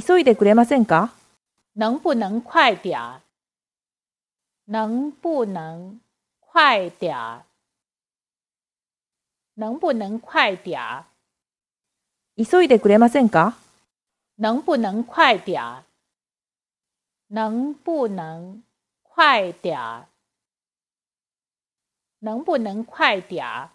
[0.00, 1.12] 急いでくれませんか？
[1.74, 2.96] 能不能快点？
[3.00, 3.20] 儿？
[4.66, 5.98] 能不能
[6.40, 7.16] 快点？
[7.16, 7.42] 儿？
[9.56, 10.80] 能不能快点？
[10.80, 11.04] 儿？
[12.36, 13.54] 急いでくれませんか？
[14.38, 15.60] 能不能快点？
[15.60, 15.82] 儿？
[17.30, 18.62] 能不能
[19.02, 19.76] 快点？
[19.76, 20.06] 儿？
[22.20, 23.44] 能不能快点？
[23.44, 23.70] 儿？